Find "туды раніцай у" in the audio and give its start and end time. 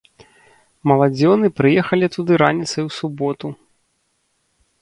2.15-2.91